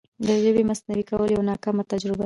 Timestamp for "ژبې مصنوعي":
0.43-1.03